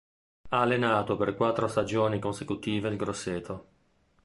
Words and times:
Ha 0.49 0.59
allenato 0.59 1.15
per 1.15 1.35
quattro 1.35 1.67
stagioni 1.67 2.17
consecutive 2.17 2.89
il 2.89 2.97
Grosseto. 2.97 3.67